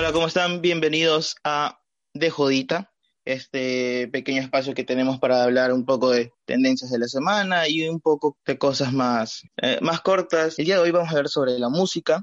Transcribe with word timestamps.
Hola, 0.00 0.14
¿cómo 0.14 0.28
están? 0.28 0.62
Bienvenidos 0.62 1.36
a 1.44 1.82
De 2.14 2.30
Jodita, 2.30 2.90
este 3.26 4.08
pequeño 4.08 4.40
espacio 4.40 4.72
que 4.72 4.82
tenemos 4.82 5.18
para 5.18 5.44
hablar 5.44 5.74
un 5.74 5.84
poco 5.84 6.10
de 6.10 6.32
tendencias 6.46 6.90
de 6.90 6.98
la 6.98 7.06
semana 7.06 7.68
y 7.68 7.86
un 7.86 8.00
poco 8.00 8.38
de 8.46 8.56
cosas 8.56 8.94
más, 8.94 9.42
eh, 9.60 9.76
más 9.82 10.00
cortas. 10.00 10.58
El 10.58 10.64
día 10.64 10.76
de 10.76 10.80
hoy 10.80 10.90
vamos 10.90 11.08
a 11.08 11.10
hablar 11.10 11.28
sobre 11.28 11.58
la 11.58 11.68
música, 11.68 12.22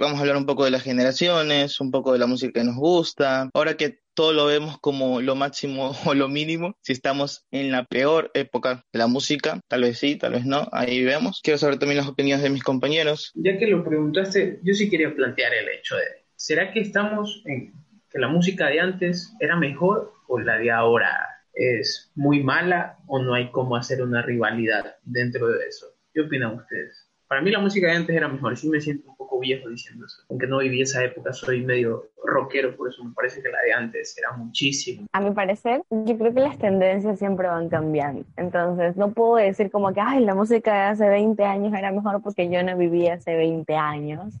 vamos 0.00 0.16
a 0.16 0.20
hablar 0.20 0.38
un 0.38 0.46
poco 0.46 0.64
de 0.64 0.70
las 0.70 0.82
generaciones, 0.82 1.78
un 1.80 1.90
poco 1.90 2.14
de 2.14 2.18
la 2.18 2.26
música 2.26 2.60
que 2.60 2.64
nos 2.64 2.76
gusta. 2.76 3.50
Ahora 3.52 3.76
que 3.76 3.98
todo 4.14 4.32
lo 4.32 4.46
vemos 4.46 4.78
como 4.80 5.20
lo 5.20 5.36
máximo 5.36 5.92
o 6.06 6.14
lo 6.14 6.30
mínimo, 6.30 6.78
si 6.80 6.94
estamos 6.94 7.44
en 7.50 7.70
la 7.70 7.84
peor 7.84 8.30
época 8.32 8.86
de 8.90 9.00
la 9.00 9.06
música, 9.06 9.60
tal 9.68 9.82
vez 9.82 9.98
sí, 9.98 10.16
tal 10.16 10.32
vez 10.32 10.46
no, 10.46 10.66
ahí 10.72 11.04
vemos. 11.04 11.40
Quiero 11.42 11.58
saber 11.58 11.78
también 11.78 11.98
las 11.98 12.08
opiniones 12.08 12.42
de 12.42 12.48
mis 12.48 12.62
compañeros. 12.62 13.32
Ya 13.34 13.58
que 13.58 13.66
lo 13.66 13.84
preguntaste, 13.84 14.60
yo 14.64 14.72
sí 14.72 14.88
quería 14.88 15.14
plantear 15.14 15.52
el 15.52 15.68
hecho 15.68 15.94
de, 15.94 16.17
¿será 16.38 16.72
que 16.72 16.80
estamos 16.80 17.42
en 17.46 17.72
que 18.10 18.18
la 18.18 18.28
música 18.28 18.68
de 18.68 18.80
antes 18.80 19.34
era 19.40 19.56
mejor 19.56 20.12
o 20.28 20.38
la 20.38 20.56
de 20.56 20.70
ahora 20.70 21.18
es 21.52 22.12
muy 22.14 22.42
mala 22.42 22.98
o 23.06 23.18
no 23.18 23.34
hay 23.34 23.50
cómo 23.50 23.76
hacer 23.76 24.02
una 24.02 24.22
rivalidad 24.22 24.94
dentro 25.02 25.48
de 25.48 25.66
eso. 25.66 25.86
¿Qué 26.14 26.20
opinan 26.20 26.54
ustedes? 26.54 27.06
Para 27.26 27.42
mí 27.42 27.50
la 27.50 27.58
música 27.58 27.88
de 27.88 27.94
antes 27.94 28.16
era 28.16 28.28
mejor, 28.28 28.56
sí 28.56 28.70
me 28.70 28.80
siento 28.80 29.10
un 29.10 29.16
poco 29.16 29.38
viejo 29.40 29.68
diciendo 29.68 30.06
eso. 30.06 30.22
Aunque 30.30 30.46
no 30.46 30.58
viví 30.58 30.80
esa 30.80 31.04
época, 31.04 31.32
soy 31.32 31.62
medio 31.62 32.10
rockero, 32.24 32.74
por 32.74 32.88
eso 32.88 33.04
me 33.04 33.12
parece 33.12 33.42
que 33.42 33.50
la 33.50 33.60
de 33.60 33.72
antes 33.72 34.16
era 34.16 34.32
muchísimo. 34.32 35.06
A 35.12 35.20
mi 35.20 35.32
parecer, 35.32 35.82
yo 35.90 36.16
creo 36.16 36.32
que 36.32 36.40
las 36.40 36.56
tendencias 36.56 37.18
siempre 37.18 37.48
van 37.48 37.68
cambiando. 37.68 38.24
Entonces, 38.36 38.96
no 38.96 39.12
puedo 39.12 39.36
decir 39.36 39.70
como 39.70 39.92
que, 39.92 40.00
ay, 40.00 40.24
la 40.24 40.34
música 40.34 40.72
de 40.72 40.80
hace 40.80 41.08
20 41.08 41.44
años 41.44 41.74
era 41.74 41.92
mejor 41.92 42.22
porque 42.22 42.48
yo 42.48 42.62
no 42.62 42.78
viví 42.78 43.08
hace 43.08 43.36
20 43.36 43.74
años 43.74 44.34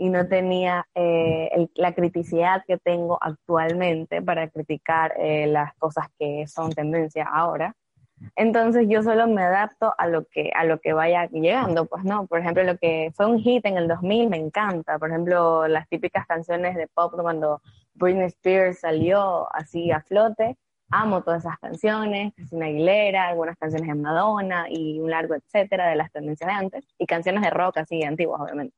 y 0.00 0.08
no 0.08 0.26
tenía 0.26 0.86
eh, 0.94 1.68
la 1.74 1.92
criticidad 1.92 2.64
que 2.66 2.78
tengo 2.78 3.18
actualmente 3.20 4.22
para 4.22 4.48
criticar 4.48 5.12
eh, 5.18 5.46
las 5.46 5.74
cosas 5.74 6.06
que 6.18 6.46
son 6.46 6.72
tendencia 6.72 7.28
ahora. 7.30 7.74
Entonces 8.34 8.86
yo 8.88 9.02
solo 9.02 9.26
me 9.26 9.42
adapto 9.42 9.92
a 9.98 10.06
lo 10.06 10.24
que 10.24 10.52
a 10.54 10.64
lo 10.64 10.80
que 10.80 10.94
vaya 10.94 11.26
llegando, 11.26 11.84
pues 11.84 12.02
no, 12.04 12.26
por 12.26 12.40
ejemplo, 12.40 12.64
lo 12.64 12.78
que 12.78 13.12
fue 13.14 13.26
un 13.26 13.40
hit 13.40 13.66
en 13.66 13.76
el 13.76 13.88
2000 13.88 14.30
me 14.30 14.38
encanta, 14.38 14.98
por 14.98 15.10
ejemplo, 15.10 15.68
las 15.68 15.86
típicas 15.90 16.26
canciones 16.26 16.76
de 16.76 16.88
pop 16.88 17.12
cuando 17.20 17.60
Britney 17.92 18.28
Spears 18.28 18.80
salió 18.80 19.54
así 19.54 19.90
a 19.90 20.00
flote, 20.00 20.56
amo 20.88 21.22
todas 21.22 21.44
esas 21.44 21.58
canciones, 21.58 22.32
Cristina 22.34 22.66
Aguilera, 22.66 23.28
algunas 23.28 23.58
canciones 23.58 23.86
de 23.86 23.94
Madonna 23.94 24.64
y 24.70 24.98
un 24.98 25.10
largo 25.10 25.34
etcétera 25.34 25.90
de 25.90 25.96
las 25.96 26.10
tendencias 26.10 26.48
de 26.48 26.54
antes, 26.54 26.84
y 26.98 27.04
canciones 27.04 27.42
de 27.42 27.50
rock 27.50 27.76
así 27.78 28.02
antiguas, 28.02 28.40
obviamente. 28.40 28.74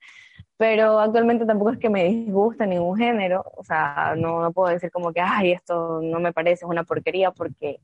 Pero 0.63 1.01
actualmente 1.01 1.45
tampoco 1.45 1.73
es 1.73 1.79
que 1.81 1.91
me 1.91 2.05
disguste 2.05 2.69
ningún 2.69 2.97
género, 2.97 3.45
o 3.57 3.65
sea, 3.65 4.15
no, 4.17 4.41
no 4.41 4.53
puedo 4.53 4.73
decir 4.73 4.93
como 4.93 5.13
que, 5.13 5.21
ay, 5.21 5.51
esto 5.51 5.99
no 6.01 6.21
me 6.21 6.33
parece, 6.33 6.65
es 6.65 6.71
una 6.71 6.85
porquería, 6.85 7.33
porque, 7.33 7.81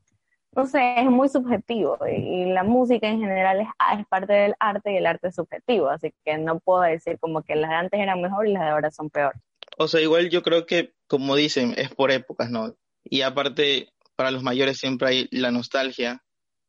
no 0.55 0.65
sé, 0.65 0.95
es 0.97 1.07
muy 1.07 1.27
subjetivo, 1.27 1.97
y, 2.09 2.45
la 2.45 2.63
música 2.63 3.09
en 3.09 3.19
general 3.19 3.59
es, 3.59 3.67
es 3.99 4.07
parte 4.07 4.31
del 4.31 4.55
arte 4.61 4.93
y 4.93 4.95
el 4.95 5.07
arte 5.07 5.27
es 5.27 5.35
subjetivo, 5.35 5.89
así 5.89 6.13
que 6.23 6.37
no 6.37 6.61
puedo 6.61 6.83
decir 6.83 7.19
como 7.19 7.41
que 7.41 7.57
las 7.57 7.69
de 7.69 7.75
antes 7.75 7.99
eran 7.99 8.21
mejor 8.21 8.47
y 8.47 8.53
las 8.53 8.63
de 8.63 8.69
ahora 8.69 8.91
son 8.91 9.09
peor. 9.09 9.33
O 9.77 9.89
sea, 9.89 9.99
igual 9.99 10.29
yo 10.29 10.41
creo 10.41 10.65
que, 10.65 10.93
como 11.07 11.35
dicen, 11.35 11.73
es 11.75 11.93
por 11.93 12.11
épocas, 12.11 12.49
¿no? 12.49 12.77
Y 13.03 13.23
aparte, 13.23 13.89
para 14.15 14.31
los 14.31 14.41
mayores 14.41 14.77
siempre 14.77 15.09
hay 15.09 15.27
la 15.31 15.51
nostalgia. 15.51 16.23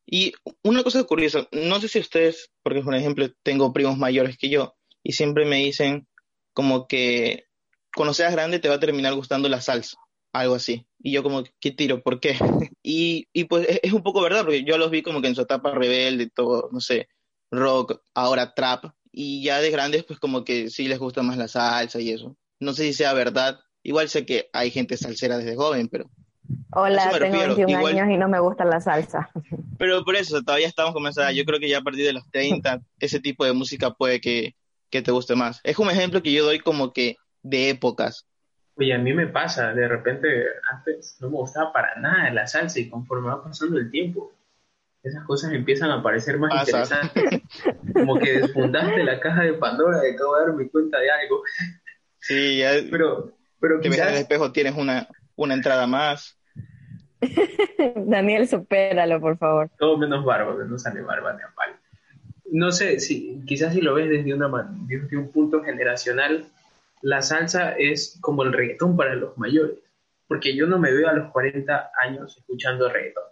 Y 0.06 0.32
una 0.64 0.82
cosa 0.82 1.04
curiosa, 1.04 1.46
no 1.52 1.78
sé 1.78 1.86
si 1.86 2.00
ustedes, 2.00 2.50
porque 2.64 2.80
por 2.80 2.96
ejemplo 2.96 3.28
tengo 3.44 3.72
primos 3.72 3.96
mayores 3.96 4.36
que 4.36 4.48
yo, 4.48 4.74
y 5.02 5.12
siempre 5.12 5.44
me 5.44 5.56
dicen 5.56 6.06
como 6.52 6.86
que 6.86 7.46
cuando 7.94 8.14
seas 8.14 8.32
grande 8.32 8.58
te 8.58 8.68
va 8.68 8.76
a 8.76 8.80
terminar 8.80 9.14
gustando 9.14 9.48
la 9.48 9.60
salsa, 9.60 9.98
algo 10.32 10.54
así. 10.54 10.86
Y 10.98 11.12
yo 11.12 11.22
como, 11.22 11.42
¿qué 11.60 11.70
tiro? 11.70 12.02
¿Por 12.02 12.20
qué? 12.20 12.36
y, 12.82 13.28
y 13.32 13.44
pues 13.44 13.80
es, 13.82 13.92
un 13.92 14.02
poco 14.02 14.20
verdad, 14.22 14.42
porque 14.42 14.64
yo 14.64 14.78
los 14.78 14.90
vi 14.90 15.02
como 15.02 15.20
que 15.20 15.28
en 15.28 15.34
su 15.34 15.42
etapa 15.42 15.72
rebelde, 15.72 16.30
todo, 16.30 16.68
no 16.72 16.80
sé, 16.80 17.08
rock, 17.50 18.00
ahora 18.14 18.54
trap, 18.54 18.86
y 19.12 19.42
ya 19.42 19.60
de 19.60 19.70
grandes 19.70 20.04
pues 20.04 20.20
como 20.20 20.44
que 20.44 20.70
sí 20.70 20.86
les 20.86 20.98
gusta 20.98 21.22
más 21.22 21.36
la 21.36 21.48
salsa 21.48 22.00
y 22.00 22.10
eso. 22.10 22.36
No 22.60 22.72
sé 22.74 22.84
si 22.84 22.92
sea 22.92 23.12
verdad, 23.12 23.60
igual 23.82 24.08
sé 24.08 24.26
que 24.26 24.48
hay 24.52 24.70
gente 24.70 24.96
salsera 24.96 25.38
desde 25.38 25.56
joven, 25.56 25.88
pero 25.88 26.10
Hola, 26.72 27.10
tengo 27.18 27.38
21 27.38 27.86
años 27.86 28.08
y 28.10 28.16
no 28.16 28.28
me 28.28 28.40
gusta 28.40 28.64
la 28.64 28.80
salsa. 28.80 29.30
Pero 29.78 30.04
por 30.04 30.16
eso, 30.16 30.42
todavía 30.42 30.66
estamos 30.66 30.92
comenzando. 30.92 31.32
Yo 31.32 31.44
creo 31.44 31.58
que 31.58 31.68
ya 31.68 31.78
a 31.78 31.82
partir 31.82 32.04
de 32.04 32.12
los 32.12 32.28
30, 32.30 32.80
ese 32.98 33.20
tipo 33.20 33.44
de 33.44 33.52
música 33.52 33.92
puede 33.92 34.20
que, 34.20 34.54
que 34.90 35.02
te 35.02 35.12
guste 35.12 35.36
más. 35.36 35.60
Es 35.64 35.78
un 35.78 35.90
ejemplo 35.90 36.22
que 36.22 36.32
yo 36.32 36.44
doy 36.44 36.60
como 36.60 36.92
que 36.92 37.16
de 37.42 37.70
épocas. 37.70 38.26
Oye, 38.76 38.94
a 38.94 38.98
mí 38.98 39.12
me 39.12 39.26
pasa, 39.26 39.72
de 39.72 39.88
repente 39.88 40.28
antes 40.70 41.16
no 41.20 41.30
me 41.30 41.36
gustaba 41.36 41.72
para 41.72 41.96
nada 41.96 42.30
la 42.30 42.46
salsa 42.46 42.80
y 42.80 42.88
conforme 42.88 43.28
va 43.28 43.42
pasando 43.42 43.78
el 43.78 43.90
tiempo, 43.90 44.32
esas 45.02 45.24
cosas 45.24 45.52
empiezan 45.52 45.90
a 45.90 46.02
parecer 46.02 46.38
más 46.38 46.52
interesantes. 46.66 47.42
Como 47.94 48.18
que 48.18 48.38
desfundaste 48.38 49.02
la 49.04 49.20
caja 49.20 49.42
de 49.42 49.54
Pandora 49.54 50.06
y 50.06 50.14
acabo 50.14 50.36
de 50.36 50.46
darme 50.46 50.68
cuenta 50.68 50.98
de 50.98 51.10
algo. 51.10 51.42
Sí, 52.18 52.58
ya. 52.58 52.72
Pero, 52.90 53.32
pero 53.60 53.80
que 53.80 53.88
quizás... 53.88 54.08
en 54.08 54.14
el 54.14 54.20
espejo 54.20 54.52
tienes 54.52 54.76
una, 54.76 55.08
una 55.36 55.54
entrada 55.54 55.86
más. 55.86 56.38
Daniel, 57.96 58.46
supéralo, 58.46 59.20
por 59.20 59.38
favor. 59.38 59.70
Todo 59.78 59.96
menos 59.98 60.24
barba, 60.24 60.56
que 60.56 60.64
no 60.64 60.78
sale 60.78 61.02
barba 61.02 61.32
ni 61.34 61.42
a 61.42 61.52
palo. 61.54 61.79
No 62.50 62.72
sé, 62.72 63.00
si, 63.00 63.42
quizás 63.46 63.74
si 63.74 63.80
lo 63.80 63.94
ves 63.94 64.08
desde, 64.08 64.34
una, 64.34 64.50
desde 64.86 65.16
un 65.16 65.30
punto 65.30 65.62
generacional, 65.62 66.46
la 67.02 67.22
salsa 67.22 67.72
es 67.72 68.18
como 68.20 68.42
el 68.42 68.52
reggaetón 68.52 68.96
para 68.96 69.14
los 69.14 69.36
mayores. 69.38 69.78
Porque 70.26 70.54
yo 70.54 70.66
no 70.66 70.78
me 70.78 70.92
veo 70.92 71.08
a 71.08 71.12
los 71.12 71.30
40 71.32 71.90
años 72.02 72.36
escuchando 72.36 72.88
reggaetón. 72.88 73.24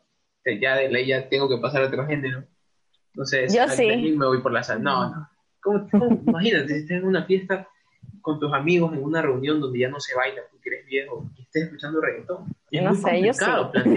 Ya 0.60 0.76
de 0.76 0.88
ley 0.88 1.06
ya 1.06 1.28
tengo 1.28 1.48
que 1.48 1.58
pasar 1.58 1.82
a 1.82 1.86
otro 1.88 2.06
género. 2.06 2.44
No 3.14 3.24
sé, 3.26 3.46
yo 3.48 3.68
sí. 3.68 4.14
me 4.16 4.26
voy 4.26 4.40
por 4.40 4.52
la 4.52 4.62
salsa. 4.62 4.82
No, 4.82 5.10
no. 5.10 5.28
imagínate, 6.26 6.68
si 6.68 6.80
estás 6.80 6.98
en 6.98 7.04
una 7.04 7.24
fiesta 7.24 7.68
con 8.20 8.38
tus 8.38 8.52
amigos 8.52 8.92
en 8.92 9.02
una 9.02 9.22
reunión 9.22 9.60
donde 9.60 9.78
ya 9.78 9.88
no 9.88 10.00
se 10.00 10.14
baila 10.14 10.42
porque 10.50 10.68
eres 10.68 10.86
viejo 10.86 11.24
y 11.36 11.42
estés 11.42 11.64
escuchando 11.64 12.00
reggaetón. 12.00 12.44
Es 12.70 12.82
no 12.82 12.94
sé, 12.94 13.22
yo 13.22 13.32
sí. 13.32 13.44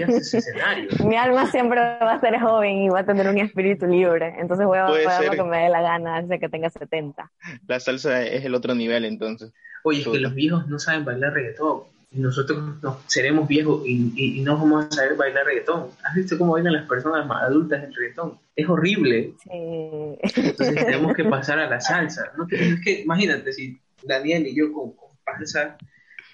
ese 0.08 0.38
escenario. 0.38 0.88
Mi 1.04 1.16
alma 1.16 1.50
siempre 1.50 1.80
va 1.80 2.14
a 2.14 2.20
ser 2.20 2.38
joven 2.40 2.82
y 2.82 2.88
va 2.88 3.00
a 3.00 3.06
tener 3.06 3.28
un 3.28 3.38
espíritu 3.38 3.86
libre, 3.86 4.34
entonces 4.38 4.66
voy 4.66 4.78
a 4.78 4.86
hacer 4.86 5.26
lo 5.26 5.44
que 5.44 5.50
me 5.50 5.64
dé 5.64 5.68
la 5.68 5.82
gana 5.82 6.22
desde 6.22 6.40
que 6.40 6.48
tenga 6.48 6.70
70. 6.70 7.30
La 7.66 7.80
salsa 7.80 8.22
es 8.22 8.44
el 8.44 8.54
otro 8.54 8.74
nivel 8.74 9.04
entonces. 9.04 9.52
Oye, 9.84 10.00
es 10.00 10.08
que 10.08 10.20
los 10.20 10.34
viejos 10.34 10.66
no 10.68 10.78
saben 10.78 11.04
bailar 11.04 11.32
reggaetón. 11.32 11.92
Y 12.14 12.20
nosotros 12.20 12.76
no, 12.82 12.98
seremos 13.06 13.48
viejos 13.48 13.84
y, 13.86 14.12
y, 14.14 14.42
no 14.42 14.58
vamos 14.58 14.84
a 14.84 14.90
saber 14.90 15.16
bailar 15.16 15.46
reggaetón. 15.46 15.88
¿Has 16.04 16.14
visto 16.14 16.36
cómo 16.36 16.52
bailan 16.52 16.74
las 16.74 16.86
personas 16.86 17.26
más 17.26 17.42
adultas 17.44 17.82
el 17.82 17.94
reggaetón? 17.94 18.38
Es 18.54 18.68
horrible. 18.68 19.32
Sí. 19.42 19.50
Entonces 19.50 20.74
tenemos 20.74 21.14
que 21.14 21.24
pasar 21.24 21.58
a 21.58 21.70
la 21.70 21.80
salsa. 21.80 22.30
¿no? 22.36 22.46
Es 22.50 22.80
que 22.84 23.00
imagínate, 23.00 23.54
si 23.54 23.80
Daniel 24.04 24.46
y 24.46 24.54
yo 24.54 24.72
con, 24.72 24.92
con 24.96 25.10
panza 25.24 25.76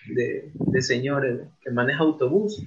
de, 0.08 0.50
de 0.54 0.82
señores 0.82 1.40
que 1.60 1.70
maneja 1.70 2.00
autobús, 2.00 2.64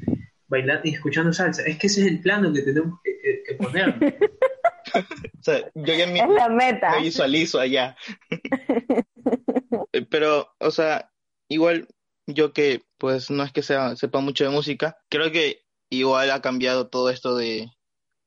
bailando 0.47 0.88
y 0.88 0.94
escuchando 0.94 1.34
salsa. 1.34 1.63
Es 1.63 1.78
que 1.78 1.88
ese 1.88 2.01
es 2.01 2.07
el 2.07 2.22
plano 2.22 2.53
que 2.53 2.62
tenemos 2.62 3.00
que, 3.03 3.56
poner. 3.56 3.95
o 4.94 5.44
sea, 5.44 5.59
yo 5.73 5.94
ya 5.94 6.06
es 6.06 6.29
la 6.29 6.50
meta. 6.50 6.91
me 6.91 7.03
visualizo 7.03 7.59
allá. 7.59 7.95
Pero, 10.09 10.53
o 10.59 10.72
sea, 10.72 11.12
igual 11.47 11.88
yo 12.28 12.53
que 12.53 12.83
pues 12.97 13.31
no 13.31 13.44
es 13.44 13.51
que 13.51 13.63
sea, 13.63 13.95
sepa 13.95 14.19
mucho 14.19 14.44
de 14.44 14.51
música, 14.51 14.97
creo 15.09 15.31
que 15.31 15.63
igual 15.89 16.31
ha 16.31 16.41
cambiado 16.41 16.88
todo 16.88 17.09
esto 17.09 17.35
de, 17.35 17.69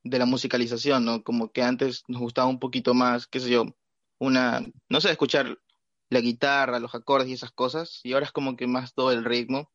de 0.03 0.19
la 0.19 0.27
musicalización, 0.27 1.05
¿no? 1.05 1.23
Como 1.23 1.51
que 1.53 1.62
antes 1.62 2.05
nos 2.09 2.21
gustaba 2.21 2.49
un 2.49 2.59
poquito 2.59 2.93
más, 2.93 3.27
qué 3.27 3.41
sé 3.41 3.51
yo, 3.51 3.67
una, 4.19 4.65
no 4.89 5.01
sé, 5.01 5.11
escuchar 5.11 5.59
la 6.11 6.21
guitarra, 6.21 6.81
los 6.81 6.95
acordes 6.95 7.29
y 7.29 7.33
esas 7.35 7.51
cosas, 7.53 8.01
y 8.05 8.12
ahora 8.12 8.27
es 8.27 8.33
como 8.33 8.56
que 8.56 8.67
más 8.67 8.95
todo 8.95 9.12
el 9.12 9.25
ritmo. 9.25 9.71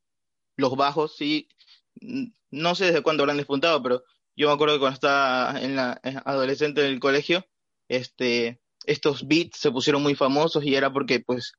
Los 0.58 0.76
bajos, 0.76 1.16
sí, 1.16 1.48
no 2.52 2.76
sé 2.76 2.86
desde 2.86 3.02
cuándo 3.04 3.24
habrán 3.24 3.38
despuntado, 3.38 3.82
pero 3.82 4.04
yo 4.36 4.48
me 4.48 4.54
acuerdo 4.54 4.76
que 4.76 4.80
cuando 4.80 4.96
estaba 4.96 5.62
en 5.62 5.76
la 5.76 6.00
adolescente 6.26 6.86
en 6.86 6.94
el 6.94 7.00
colegio, 7.00 7.46
este, 7.88 8.62
estos 8.86 9.28
beats 9.28 9.60
se 9.60 9.72
pusieron 9.72 10.02
muy 10.02 10.16
famosos 10.16 10.64
y 10.64 10.76
era 10.76 10.92
porque 10.92 11.20
pues 11.20 11.54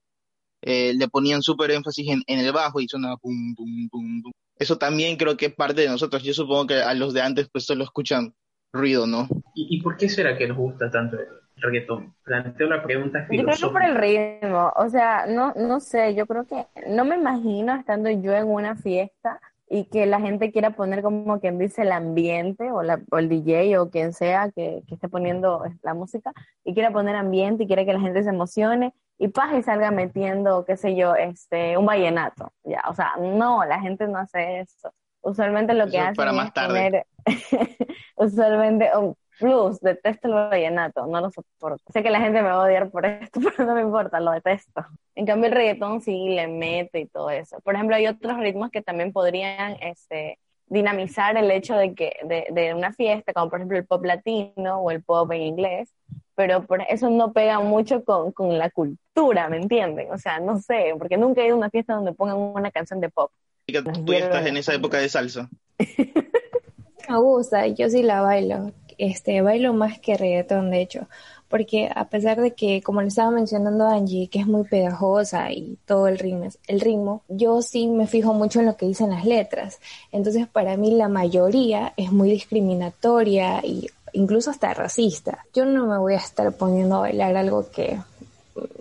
eh, 0.62 0.92
le 0.94 1.08
ponían 1.08 1.42
súper 1.42 1.70
énfasis 1.70 2.08
en, 2.08 2.22
el 2.26 2.52
bajo 2.52 2.80
y 2.80 2.88
sonaba 2.88 3.16
pum, 3.16 3.54
pum, 3.54 3.88
pum, 3.90 4.22
pum. 4.22 4.32
Eso 4.56 4.76
también 4.76 5.16
creo 5.16 5.36
que 5.36 5.46
es 5.46 5.54
parte 5.54 5.82
de 5.82 5.88
nosotros. 5.88 6.22
Yo 6.22 6.34
supongo 6.34 6.66
que 6.68 6.82
a 6.82 6.92
los 6.94 7.14
de 7.14 7.22
antes 7.22 7.48
pues 7.50 7.64
solo 7.64 7.84
escuchan 7.84 8.34
ruido, 8.72 9.06
¿no? 9.06 9.28
¿Y, 9.54 9.80
por 9.82 9.96
qué 9.96 10.08
será 10.08 10.36
que 10.36 10.46
nos 10.46 10.56
gusta 10.56 10.90
tanto 10.90 11.18
el 11.18 11.26
reggaetón? 11.60 12.14
Planteo 12.24 12.68
la 12.68 12.82
pregunta 12.82 13.24
filosófica. 13.26 13.52
Yo 13.52 13.58
creo 13.58 13.68
que 13.68 13.72
por 13.72 13.82
el 13.82 13.94
ritmo, 13.96 14.72
o 14.76 14.88
sea, 14.88 15.26
no, 15.26 15.52
no 15.56 15.80
sé, 15.80 16.14
yo 16.14 16.26
creo 16.26 16.46
que 16.46 16.66
no 16.88 17.04
me 17.04 17.16
imagino 17.16 17.74
estando 17.74 18.10
yo 18.10 18.34
en 18.34 18.48
una 18.48 18.76
fiesta 18.76 19.40
y 19.68 19.84
que 19.84 20.04
la 20.06 20.20
gente 20.20 20.50
quiera 20.50 20.70
poner 20.70 21.00
como 21.00 21.38
quien 21.38 21.58
dice 21.58 21.82
el 21.82 21.92
ambiente 21.92 22.72
o, 22.72 22.82
la, 22.82 23.00
o 23.10 23.18
el 23.18 23.28
DJ 23.28 23.78
o 23.78 23.88
quien 23.88 24.12
sea 24.12 24.50
que, 24.50 24.82
que, 24.88 24.94
esté 24.96 25.08
poniendo 25.08 25.64
la 25.82 25.94
música 25.94 26.32
y 26.64 26.74
quiera 26.74 26.90
poner 26.90 27.14
ambiente 27.14 27.62
y 27.62 27.66
quiere 27.68 27.86
que 27.86 27.92
la 27.92 28.00
gente 28.00 28.22
se 28.24 28.30
emocione 28.30 28.92
y 29.20 29.28
paz 29.28 29.52
y 29.56 29.62
salga 29.62 29.90
metiendo, 29.90 30.64
qué 30.64 30.76
sé 30.76 30.96
yo, 30.96 31.14
este, 31.14 31.76
un 31.76 31.84
vallenato, 31.84 32.52
ya, 32.64 32.82
o 32.88 32.94
sea, 32.94 33.12
no, 33.20 33.64
la 33.66 33.78
gente 33.78 34.08
no 34.08 34.18
hace 34.18 34.60
eso. 34.60 34.94
Usualmente 35.20 35.74
lo 35.74 35.88
que 35.88 35.98
hacen 35.98 36.14
para 36.14 36.32
más 36.32 36.46
es 36.46 36.54
tarde. 36.54 36.74
poner, 36.74 37.06
usualmente, 38.16 38.88
oh, 38.94 39.14
plus, 39.40 39.80
detesto 39.80 40.28
el 40.28 40.34
vallenato, 40.34 41.06
no 41.06 41.20
lo 41.20 41.30
soporto. 41.30 41.82
Sé 41.92 42.02
que 42.02 42.10
la 42.10 42.20
gente 42.20 42.42
me 42.42 42.48
va 42.48 42.62
a 42.62 42.66
odiar 42.66 42.90
por 42.90 43.06
esto, 43.06 43.40
pero 43.56 43.66
no 43.66 43.74
me 43.74 43.80
importa, 43.80 44.20
lo 44.20 44.32
detesto. 44.32 44.84
En 45.14 45.26
cambio 45.26 45.48
el 45.48 45.54
reggaetón 45.54 46.02
sí 46.02 46.28
le 46.28 46.46
mete 46.46 47.00
y 47.00 47.06
todo 47.06 47.30
eso. 47.30 47.58
Por 47.60 47.74
ejemplo, 47.74 47.96
hay 47.96 48.06
otros 48.06 48.36
ritmos 48.38 48.70
que 48.70 48.82
también 48.82 49.12
podrían, 49.12 49.76
este, 49.80 50.38
dinamizar 50.66 51.36
el 51.36 51.50
hecho 51.50 51.74
de 51.74 51.94
que 51.94 52.12
de, 52.22 52.46
de 52.50 52.74
una 52.74 52.92
fiesta, 52.92 53.32
como 53.32 53.50
por 53.50 53.58
ejemplo 53.58 53.76
el 53.76 53.86
pop 53.86 54.04
latino 54.04 54.78
o 54.78 54.90
el 54.92 55.02
pop 55.02 55.30
en 55.32 55.42
inglés, 55.42 55.92
pero 56.36 56.64
por 56.64 56.82
eso 56.82 57.10
no 57.10 57.32
pega 57.32 57.58
mucho 57.60 58.04
con, 58.04 58.30
con, 58.32 58.56
la 58.56 58.70
cultura, 58.70 59.48
¿me 59.48 59.56
entienden? 59.56 60.12
O 60.12 60.18
sea, 60.18 60.38
no 60.38 60.58
sé, 60.60 60.94
porque 60.96 61.16
nunca 61.16 61.42
he 61.42 61.46
ido 61.46 61.54
a 61.54 61.58
una 61.58 61.70
fiesta 61.70 61.94
donde 61.94 62.12
pongan 62.12 62.36
una 62.36 62.70
canción 62.70 63.00
de 63.00 63.10
pop. 63.10 63.32
Y 63.66 63.72
que 63.72 63.82
tú 63.82 64.12
ya 64.12 64.20
estás 64.20 64.46
en 64.46 64.56
esa 64.56 64.72
época 64.72 64.98
de 64.98 65.08
salsa. 65.08 65.50
Me 67.08 67.18
gusta, 67.18 67.66
yo 67.66 67.88
sí 67.90 68.02
la 68.02 68.20
bailo, 68.22 68.72
este, 69.00 69.40
bailo 69.40 69.72
más 69.72 69.98
que 69.98 70.16
reggaetón, 70.16 70.70
de 70.70 70.82
hecho, 70.82 71.08
porque 71.48 71.90
a 71.92 72.04
pesar 72.08 72.40
de 72.40 72.52
que, 72.52 72.82
como 72.82 73.00
le 73.02 73.08
estaba 73.08 73.30
mencionando 73.30 73.86
Angie, 73.86 74.28
que 74.28 74.38
es 74.38 74.46
muy 74.46 74.64
pegajosa 74.64 75.50
y 75.50 75.78
todo 75.86 76.06
el 76.06 76.18
ritmo, 76.18 76.48
el 76.68 76.80
ritmo, 76.80 77.22
yo 77.28 77.62
sí 77.62 77.88
me 77.88 78.06
fijo 78.06 78.34
mucho 78.34 78.60
en 78.60 78.66
lo 78.66 78.76
que 78.76 78.86
dicen 78.86 79.10
las 79.10 79.24
letras. 79.24 79.80
Entonces, 80.12 80.46
para 80.46 80.76
mí 80.76 80.92
la 80.92 81.08
mayoría 81.08 81.92
es 81.96 82.12
muy 82.12 82.30
discriminatoria 82.30 83.64
y 83.64 83.88
incluso 84.12 84.50
hasta 84.50 84.74
racista. 84.74 85.44
Yo 85.52 85.64
no 85.64 85.86
me 85.86 85.98
voy 85.98 86.14
a 86.14 86.18
estar 86.18 86.52
poniendo 86.52 86.96
a 86.96 87.00
bailar 87.00 87.36
algo 87.36 87.68
que, 87.70 87.98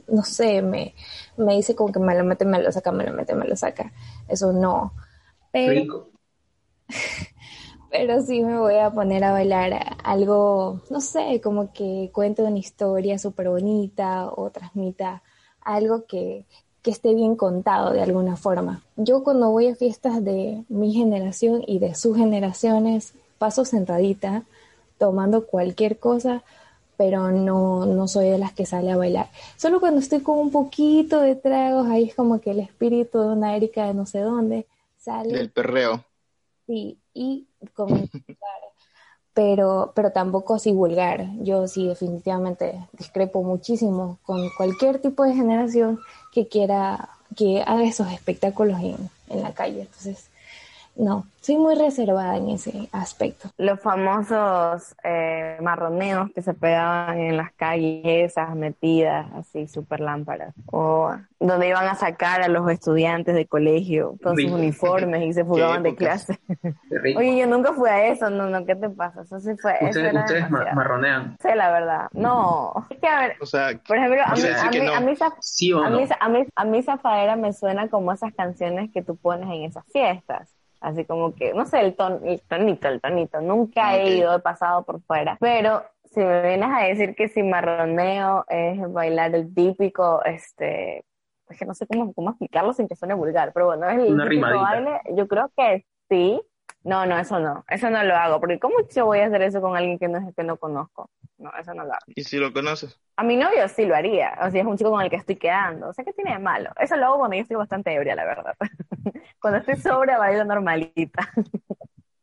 no 0.07 0.23
sé, 0.23 0.61
me, 0.61 0.93
me 1.37 1.55
dice 1.55 1.75
como 1.75 1.91
que 1.91 1.99
me 1.99 2.15
lo 2.15 2.23
mete, 2.23 2.45
me 2.45 2.61
lo 2.61 2.71
saca, 2.71 2.91
me 2.91 3.05
lo 3.05 3.13
mete, 3.13 3.33
me 3.35 3.47
lo 3.47 3.55
saca. 3.55 3.91
Eso 4.27 4.51
no. 4.51 4.93
Pero, 5.51 5.71
Rico. 5.71 6.09
pero 7.89 8.21
sí 8.21 8.41
me 8.41 8.57
voy 8.57 8.75
a 8.75 8.91
poner 8.91 9.23
a 9.23 9.31
bailar 9.31 9.97
algo, 10.03 10.81
no 10.89 11.01
sé, 11.01 11.41
como 11.41 11.73
que 11.73 12.09
cuente 12.13 12.43
una 12.43 12.59
historia 12.59 13.17
súper 13.17 13.49
bonita 13.49 14.29
o 14.35 14.49
transmita 14.49 15.23
algo 15.61 16.05
que, 16.05 16.45
que 16.81 16.91
esté 16.91 17.13
bien 17.13 17.35
contado 17.35 17.91
de 17.91 18.01
alguna 18.01 18.35
forma. 18.35 18.83
Yo 18.95 19.23
cuando 19.23 19.49
voy 19.49 19.67
a 19.67 19.75
fiestas 19.75 20.23
de 20.23 20.63
mi 20.69 20.93
generación 20.93 21.63
y 21.65 21.79
de 21.79 21.95
sus 21.95 22.15
generaciones, 22.15 23.13
paso 23.37 23.65
sentadita, 23.65 24.43
tomando 24.97 25.45
cualquier 25.45 25.97
cosa, 25.97 26.43
pero 26.97 27.31
no, 27.31 27.85
no 27.85 28.07
soy 28.07 28.29
de 28.29 28.37
las 28.37 28.53
que 28.53 28.65
sale 28.65 28.91
a 28.91 28.97
bailar. 28.97 29.29
Solo 29.55 29.79
cuando 29.79 29.99
estoy 30.01 30.19
con 30.19 30.37
un 30.37 30.51
poquito 30.51 31.21
de 31.21 31.35
tragos, 31.35 31.87
ahí 31.87 32.09
es 32.09 32.15
como 32.15 32.41
que 32.41 32.51
el 32.51 32.59
espíritu 32.59 33.21
de 33.21 33.27
una 33.27 33.55
Erika 33.55 33.87
de 33.87 33.93
no 33.93 34.05
sé 34.05 34.19
dónde 34.19 34.67
sale. 34.97 35.33
Del 35.33 35.49
perreo. 35.49 36.03
Sí, 36.67 36.99
y 37.19 37.47
comentar, 37.73 38.21
pero, 39.33 39.91
pero 39.95 40.11
tampoco 40.11 40.55
así 40.55 40.71
vulgar. 40.71 41.27
Yo 41.43 41.67
sí 41.67 41.87
definitivamente 41.87 42.87
discrepo 42.93 43.43
muchísimo 43.43 44.19
con 44.23 44.49
cualquier 44.57 44.99
tipo 45.01 45.23
de 45.23 45.33
generación 45.33 45.99
que 46.33 46.47
quiera, 46.47 47.09
que 47.35 47.61
haga 47.65 47.83
esos 47.83 48.11
espectáculos 48.11 48.79
en, 48.81 48.97
en 49.29 49.43
la 49.43 49.53
calle. 49.53 49.81
Entonces, 49.81 50.28
no, 50.99 51.25
soy 51.41 51.57
muy 51.57 51.75
reservada 51.75 52.37
en 52.37 52.49
ese 52.49 52.89
aspecto. 52.91 53.49
Los 53.57 53.79
famosos 53.79 54.95
eh, 55.03 55.57
marroneos 55.61 56.29
que 56.35 56.41
se 56.41 56.53
pegaban 56.53 57.17
en 57.19 57.37
las 57.37 57.53
calles, 57.53 58.01
esas 58.31 58.55
metidas 58.55 59.27
así 59.33 59.67
súper 59.67 60.01
lámparas, 60.01 60.53
o 60.67 61.11
donde 61.39 61.69
iban 61.69 61.87
a 61.87 61.95
sacar 61.95 62.41
a 62.41 62.49
los 62.49 62.69
estudiantes 62.69 63.33
de 63.35 63.47
colegio 63.47 64.15
con 64.21 64.35
sus 64.35 64.51
uniformes 64.51 65.23
y 65.23 65.33
se 65.33 65.45
fugaban 65.45 65.83
de 65.83 65.95
clase. 65.95 66.37
Oye, 67.15 67.37
yo 67.37 67.47
nunca 67.47 67.73
fui 67.73 67.89
a 67.89 68.07
eso, 68.07 68.29
no, 68.29 68.47
no, 68.49 68.65
¿qué 68.65 68.75
te 68.75 68.89
pasa? 68.89 69.21
Eso 69.21 69.39
sí 69.39 69.51
fue, 69.57 69.75
eso 69.77 69.87
ustedes 69.87 70.09
era 70.11 70.21
ustedes 70.21 70.49
marronean. 70.49 71.37
Sí, 71.41 71.49
la 71.55 71.71
verdad. 71.71 72.07
No, 72.13 72.73
es 72.89 72.99
que 72.99 73.07
a 73.07 73.19
ver, 73.21 73.37
O 73.41 73.45
sea, 73.45 73.79
por 73.87 73.97
ejemplo, 73.97 74.21
a 74.25 74.35
mí, 74.35 74.41
a 74.41 74.71
mí, 74.71 74.79
no. 74.85 74.93
a 74.93 74.99
mí 74.99 75.11
esa- 75.13 75.33
¿Sí 75.39 75.71
o 75.73 75.83
a 75.83 75.89
mí, 75.89 76.05
a, 76.19 76.29
mí, 76.29 76.45
a 76.55 76.65
mí 76.65 76.83
Zafaera 76.83 77.35
me 77.35 77.53
suena 77.53 77.87
como 77.89 78.11
esas 78.11 78.33
canciones 78.33 78.91
que 78.91 79.01
tú 79.01 79.15
pones 79.15 79.47
en 79.49 79.63
esas 79.63 79.85
fiestas. 79.91 80.53
Así 80.81 81.03
como 81.05 81.33
que, 81.35 81.53
no 81.53 81.65
sé, 81.65 81.81
el, 81.81 81.95
ton, 81.95 82.25
el 82.25 82.41
tonito, 82.41 82.87
el 82.87 83.01
tonito. 83.01 83.41
Nunca 83.41 83.95
he 83.97 84.17
ido, 84.17 84.35
he 84.35 84.39
pasado 84.39 84.83
por 84.83 85.01
fuera. 85.01 85.37
Pero 85.39 85.83
si 86.05 86.21
me 86.21 86.41
vienes 86.41 86.69
a 86.71 86.83
decir 86.85 87.15
que 87.15 87.27
si 87.27 87.43
marroneo 87.43 88.45
es 88.47 88.91
bailar 88.91 89.35
el 89.35 89.53
típico, 89.53 90.23
este, 90.23 91.05
es 91.49 91.57
que 91.59 91.65
no 91.65 91.73
sé 91.73 91.85
cómo, 91.87 92.13
cómo 92.13 92.29
explicarlo 92.29 92.73
sin 92.73 92.87
que 92.87 92.95
suene 92.95 93.13
vulgar, 93.13 93.51
pero 93.53 93.67
bueno, 93.67 93.89
es 93.89 93.97
el 93.99 94.13
Una 94.13 94.23
típico 94.23 94.47
rimadita. 94.47 94.61
baile, 94.61 95.01
yo 95.15 95.27
creo 95.27 95.51
que 95.55 95.85
sí. 96.09 96.41
No, 96.83 97.05
no, 97.05 97.17
eso 97.19 97.39
no, 97.41 97.65
eso 97.67 97.89
no 97.89 98.01
lo 98.03 98.15
hago, 98.15 98.39
porque 98.39 98.57
¿cómo 98.57 98.75
yo 98.95 99.05
voy 99.05 99.19
a 99.19 99.25
hacer 99.25 99.41
eso 99.41 99.59
con 99.59 99.75
alguien 99.75 99.99
que 99.99 100.07
no, 100.07 100.31
que 100.33 100.43
no 100.43 100.55
conozco? 100.55 101.09
No, 101.39 101.51
eso 101.59 101.73
no 101.73 101.85
lo 101.85 101.93
hago. 101.93 102.05
¿y 102.15 102.23
si 102.23 102.37
lo 102.37 102.53
conoces? 102.53 102.99
A 103.17 103.23
mi 103.23 103.35
novio 103.35 103.67
sí 103.67 103.85
lo 103.85 103.95
haría, 103.95 104.37
o 104.41 104.49
si 104.49 104.59
es 104.59 104.65
un 104.65 104.77
chico 104.77 104.91
con 104.91 105.01
el 105.01 105.09
que 105.09 105.17
estoy 105.17 105.35
quedando. 105.37 105.89
O 105.89 105.93
sea, 105.93 106.05
¿qué 106.05 106.13
tiene 106.13 106.33
de 106.33 106.39
malo? 106.39 106.71
Eso 106.79 106.95
lo 106.95 107.05
hago 107.07 107.17
cuando 107.19 107.35
yo 107.35 107.41
estoy 107.41 107.57
bastante 107.57 107.93
ebria, 107.93 108.15
la 108.15 108.25
verdad. 108.25 108.55
cuando 109.41 109.59
estoy 109.59 109.77
sobria, 109.77 110.17
bailo 110.17 110.45
normalita. 110.45 111.29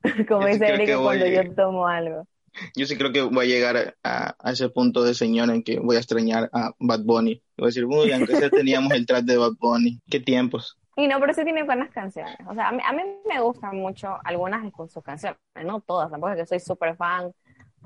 Como 0.29 0.43
Yo 0.43 0.47
sí 0.49 0.53
dice 0.55 0.67
que 0.67 0.73
Erika 0.73 0.97
voy- 0.97 1.19
cuando 1.19 1.27
yo 1.27 1.55
tomo 1.55 1.87
algo. 1.89 2.27
Yo 2.75 2.87
sí 2.87 2.97
creo 2.97 3.13
que 3.13 3.21
voy 3.23 3.45
a 3.47 3.49
llegar 3.49 3.97
a, 4.03 4.35
a 4.39 4.53
ese 4.53 4.71
punto 4.71 5.05
de 5.05 5.15
señor 5.15 5.51
en 5.51 5.63
que 5.63 5.79
voy 5.79 5.97
a 5.97 5.99
extrañar 5.99 6.49
a 6.53 6.73
Bad 6.79 7.01
Bunny. 7.05 7.43
Voy 7.59 7.67
a 7.67 7.69
decir, 7.69 7.85
uy, 7.85 8.13
aunque 8.13 8.35
sea 8.37 8.51
teníamos 8.51 8.93
el 8.93 9.05
track 9.07 9.25
de 9.25 9.37
Bad 9.37 9.53
Bunny. 9.61 10.01
Qué 10.11 10.21
tiempos. 10.21 10.79
Y 10.97 11.07
no, 11.09 11.21
pero 11.21 11.35
sí 11.35 11.45
tiene 11.45 11.63
buenas 11.65 11.91
canciones. 11.91 12.37
O 12.49 12.55
sea, 12.55 12.69
a 12.69 12.73
mí, 12.73 12.81
a 12.85 12.93
mí 12.93 13.03
me 13.29 13.41
gustan 13.41 13.77
mucho 13.77 14.17
algunas 14.25 14.63
de 14.63 14.73
sus 14.89 15.03
canciones, 15.05 15.39
no 15.65 15.81
todas, 15.83 16.11
tampoco 16.11 16.33
es 16.33 16.39
que 16.39 16.47
soy 16.47 16.61
súper 16.61 16.97
fan, 16.97 17.33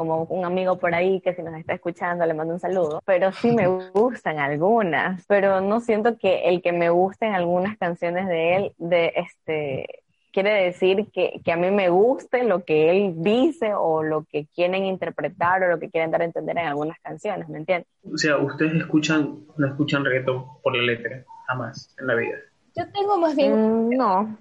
como 0.00 0.23
un 0.23 0.47
amigo 0.47 0.79
por 0.79 0.94
ahí 0.94 1.20
que 1.20 1.35
si 1.35 1.43
nos 1.43 1.55
está 1.56 1.75
escuchando 1.75 2.25
le 2.25 2.32
mando 2.32 2.55
un 2.55 2.58
saludo, 2.58 3.02
pero 3.05 3.32
sí 3.32 3.52
me 3.52 3.67
gustan 3.93 4.38
algunas, 4.38 5.26
pero 5.26 5.61
no 5.61 5.81
siento 5.81 6.17
que 6.17 6.49
el 6.49 6.62
que 6.62 6.73
me 6.73 6.88
gusten 6.88 7.35
algunas 7.35 7.76
canciones 7.76 8.26
de 8.26 8.56
él, 8.56 8.73
de 8.79 9.12
este, 9.14 10.02
quiere 10.32 10.55
decir 10.64 11.08
que, 11.12 11.43
que 11.44 11.52
a 11.52 11.58
mí 11.58 11.70
me 11.70 11.91
guste 11.91 12.44
lo 12.44 12.64
que 12.64 12.88
él 12.88 13.17
dice 13.19 13.75
o 13.75 14.02
lo 14.02 14.25
que 14.25 14.47
quieren 14.55 14.87
interpretar 14.87 15.64
o 15.64 15.69
lo 15.69 15.79
que 15.79 15.91
quieren 15.91 16.11
dar 16.11 16.23
a 16.23 16.25
entender 16.25 16.56
en 16.56 16.69
algunas 16.69 16.99
canciones, 17.00 17.47
¿me 17.50 17.58
entiendes? 17.58 17.87
O 18.11 18.17
sea, 18.17 18.38
ustedes 18.38 18.73
escuchan, 18.76 19.41
no 19.58 19.67
escuchan 19.67 20.02
reggaetón 20.02 20.47
por 20.62 20.75
la 20.75 20.82
letra, 20.82 21.26
jamás 21.47 21.94
en 22.00 22.07
la 22.07 22.14
vida. 22.14 22.38
Yo 22.75 22.90
tengo 22.90 23.19
más 23.19 23.37
bien 23.37 23.52
Mm, 23.52 23.90
no, 23.99 24.38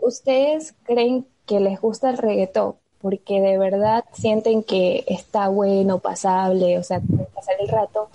¿Ustedes 0.00 0.74
creen 0.82 1.24
que 1.46 1.60
les 1.60 1.80
gusta 1.80 2.10
el 2.10 2.18
reggaetón 2.18 2.81
porque 3.02 3.40
de 3.40 3.58
verdad 3.58 4.04
sienten 4.12 4.62
que 4.62 5.04
está 5.08 5.48
bueno, 5.48 5.98
pasable, 5.98 6.78
o 6.78 6.82
sea, 6.82 7.00
pasar 7.34 7.56
el 7.60 7.68
rato, 7.68 8.08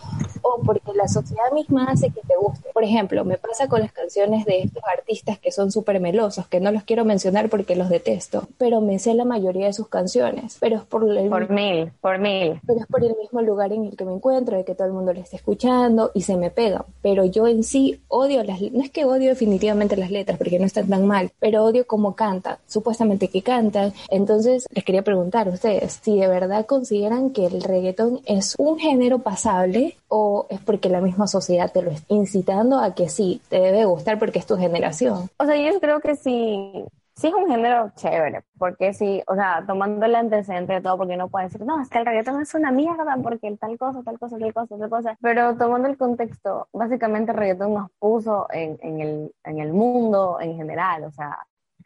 o 0.47 0.61
porque 0.61 0.93
la 0.93 1.07
sociedad 1.07 1.51
misma 1.53 1.85
hace 1.85 2.09
que 2.09 2.21
te 2.21 2.35
guste? 2.39 2.69
Por 2.73 2.83
ejemplo, 2.83 3.25
me 3.25 3.37
pasa 3.37 3.67
con 3.67 3.81
las 3.81 3.91
canciones 3.91 4.45
de 4.45 4.61
estos 4.61 4.83
artistas 4.83 5.39
que 5.39 5.51
son 5.51 5.71
súper 5.71 5.99
melosos, 5.99 6.47
que 6.47 6.59
no 6.59 6.71
los 6.71 6.83
quiero 6.83 7.05
mencionar 7.05 7.49
porque 7.49 7.75
los 7.75 7.89
detesto, 7.89 8.47
pero 8.57 8.81
me 8.81 8.99
sé 8.99 9.13
la 9.13 9.25
mayoría 9.25 9.67
de 9.67 9.73
sus 9.73 9.87
canciones, 9.87 10.57
pero 10.59 10.77
es 10.77 10.83
por 10.83 11.09
el 11.09 11.29
por 11.29 11.49
mil, 11.49 11.91
por 12.01 12.19
mil. 12.19 12.59
pero 12.65 12.79
es 12.79 12.87
por 12.87 13.03
el 13.03 13.15
mismo 13.17 13.41
lugar 13.41 13.73
en 13.73 13.85
el 13.85 13.95
que 13.95 14.05
me 14.05 14.13
encuentro, 14.13 14.57
de 14.57 14.63
que 14.63 14.75
todo 14.75 14.87
el 14.87 14.93
mundo 14.93 15.13
lo 15.13 15.19
esté 15.19 15.37
escuchando 15.37 16.11
y 16.13 16.21
se 16.21 16.37
me 16.37 16.51
pegan. 16.51 16.83
Pero 17.01 17.25
yo 17.25 17.47
en 17.47 17.63
sí 17.63 18.01
odio 18.07 18.43
las 18.43 18.61
no 18.61 18.81
es 18.81 18.89
que 18.89 19.05
odio 19.05 19.29
definitivamente 19.29 19.95
las 19.97 20.11
letras 20.11 20.37
porque 20.37 20.59
no 20.59 20.65
están 20.65 20.87
tan 20.87 21.05
mal, 21.05 21.31
pero 21.39 21.63
odio 21.63 21.85
cómo 21.85 22.15
cantan, 22.15 22.57
supuestamente 22.67 23.27
que 23.29 23.41
cantan. 23.41 23.93
Entonces 24.09 24.65
les 24.73 24.83
quería 24.83 25.03
preguntar 25.03 25.47
a 25.47 25.51
ustedes 25.51 25.99
si 26.01 26.19
de 26.19 26.27
verdad 26.27 26.65
consideran 26.65 27.31
que 27.31 27.45
el 27.45 27.61
reggaetón 27.61 28.21
es 28.25 28.55
un 28.57 28.79
género 28.79 29.19
pasable 29.19 29.97
o 30.09 30.36
es 30.49 30.59
porque 30.61 30.89
la 30.89 31.01
misma 31.01 31.27
sociedad 31.27 31.71
te 31.71 31.81
lo 31.81 31.91
está 31.91 32.13
incitando 32.13 32.79
a 32.79 32.93
que 32.93 33.09
sí, 33.09 33.41
te 33.49 33.59
debe 33.59 33.85
gustar 33.85 34.19
porque 34.19 34.39
es 34.39 34.45
tu 34.45 34.57
generación. 34.57 35.29
O 35.37 35.45
sea, 35.45 35.55
yo 35.55 35.79
creo 35.79 35.99
que 35.99 36.15
sí, 36.15 36.85
sí 37.15 37.27
es 37.27 37.33
un 37.33 37.49
género 37.49 37.91
chévere, 37.95 38.43
porque 38.57 38.93
sí, 38.93 39.23
o 39.27 39.35
sea, 39.35 39.63
tomando 39.65 40.05
el 40.05 40.15
antecedente 40.15 40.73
de 40.73 40.81
todo, 40.81 40.97
porque 40.97 41.17
no 41.17 41.29
puede 41.29 41.45
decir, 41.45 41.65
no, 41.65 41.81
es 41.81 41.89
que 41.89 41.97
el 41.97 42.05
reggaetón 42.05 42.41
es 42.41 42.53
una 42.53 42.71
mierda, 42.71 43.17
porque 43.21 43.55
tal 43.57 43.77
cosa, 43.77 44.03
tal 44.03 44.19
cosa, 44.19 44.37
tal 44.37 44.53
cosa, 44.53 44.77
tal 44.77 44.89
cosa, 44.89 45.17
pero 45.21 45.57
tomando 45.57 45.87
el 45.87 45.97
contexto, 45.97 46.67
básicamente 46.73 47.31
el 47.31 47.37
reggaetón 47.37 47.73
nos 47.73 47.91
puso 47.99 48.47
en, 48.51 48.77
en, 48.81 49.01
el, 49.01 49.35
en 49.43 49.59
el 49.59 49.73
mundo 49.73 50.37
en 50.39 50.55
general, 50.55 51.05
o 51.05 51.11
sea, 51.11 51.37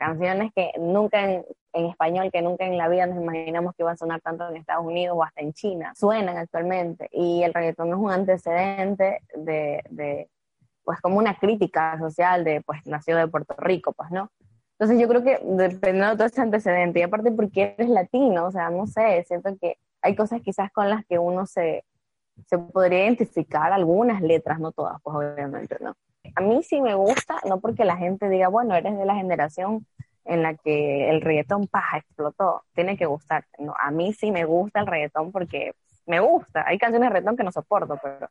canciones 0.01 0.51
que 0.55 0.71
nunca 0.79 1.23
en, 1.23 1.45
español, 1.73 2.31
que 2.33 2.41
nunca 2.41 2.65
en 2.65 2.75
la 2.75 2.89
vida 2.89 3.05
nos 3.05 3.21
imaginamos 3.21 3.75
que 3.75 3.83
iban 3.83 3.93
a 3.93 3.97
sonar 3.97 4.19
tanto 4.19 4.49
en 4.49 4.57
Estados 4.57 4.83
Unidos 4.83 5.15
o 5.15 5.23
hasta 5.23 5.41
en 5.41 5.53
China, 5.53 5.93
suenan 5.95 6.37
actualmente, 6.37 7.07
y 7.11 7.43
el 7.43 7.53
reggaetón 7.53 7.89
es 7.89 7.95
un 7.95 8.11
antecedente 8.11 9.21
de, 9.35 9.83
de 9.91 10.27
pues 10.83 10.99
como 11.01 11.19
una 11.19 11.37
crítica 11.37 11.99
social 11.99 12.43
de, 12.43 12.61
pues 12.61 12.79
nació 12.85 13.15
de 13.15 13.27
Puerto 13.27 13.53
Rico, 13.59 13.93
pues, 13.93 14.09
¿no? 14.09 14.31
Entonces 14.79 14.99
yo 14.99 15.07
creo 15.07 15.23
que 15.23 15.39
dependiendo 15.43 16.09
de 16.09 16.15
todo 16.15 16.25
ese 16.25 16.41
antecedente, 16.41 16.99
y 16.99 17.03
aparte 17.03 17.31
porque 17.31 17.75
eres 17.77 17.89
latino, 17.89 18.47
o 18.47 18.51
sea, 18.51 18.71
no 18.71 18.87
sé, 18.87 19.23
siento 19.27 19.55
que 19.61 19.77
hay 20.01 20.15
cosas 20.15 20.41
quizás 20.41 20.71
con 20.71 20.89
las 20.89 21.05
que 21.05 21.19
uno 21.19 21.45
se, 21.45 21.85
se 22.47 22.57
podría 22.57 23.03
identificar 23.03 23.71
algunas 23.71 24.19
letras, 24.23 24.59
no 24.59 24.71
todas, 24.71 24.99
pues 25.03 25.15
obviamente, 25.15 25.77
¿no? 25.79 25.95
A 26.35 26.41
mí 26.41 26.63
sí 26.63 26.81
me 26.81 26.95
gusta, 26.95 27.39
no 27.47 27.59
porque 27.59 27.85
la 27.85 27.97
gente 27.97 28.29
diga, 28.29 28.47
bueno, 28.47 28.75
eres 28.75 28.97
de 28.97 29.05
la 29.05 29.15
generación 29.15 29.85
en 30.25 30.43
la 30.43 30.55
que 30.55 31.09
el 31.09 31.21
reggaetón 31.21 31.67
paja 31.67 31.97
explotó, 31.97 32.63
tiene 32.73 32.97
que 32.97 33.05
gustarte, 33.05 33.63
¿no? 33.63 33.73
A 33.79 33.91
mí 33.91 34.13
sí 34.13 34.31
me 34.31 34.45
gusta 34.45 34.79
el 34.79 34.87
reggaetón 34.87 35.31
porque 35.31 35.73
me 36.05 36.19
gusta. 36.19 36.63
Hay 36.67 36.77
canciones 36.77 37.09
de 37.09 37.13
reggaetón 37.13 37.37
que 37.37 37.43
no 37.43 37.51
soporto, 37.51 37.97
pero 38.01 38.29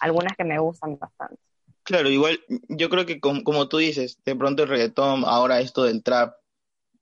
algunas 0.00 0.36
que 0.36 0.44
me 0.44 0.58
gustan 0.58 0.98
bastante. 0.98 1.40
Claro, 1.82 2.08
igual 2.08 2.38
yo 2.68 2.88
creo 2.88 3.06
que 3.06 3.20
como, 3.20 3.68
tú 3.68 3.78
dices, 3.78 4.18
de 4.24 4.36
pronto 4.36 4.62
el 4.62 4.68
reggaetón, 4.68 5.24
ahora 5.24 5.60
esto 5.60 5.84
del 5.84 6.02
trap, 6.02 6.34